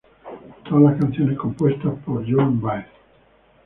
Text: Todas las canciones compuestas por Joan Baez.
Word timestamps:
Todas 0.67 0.81
las 0.95 0.99
canciones 0.99 1.37
compuestas 1.37 1.93
por 2.03 2.27
Joan 2.27 2.59
Baez. 2.59 2.87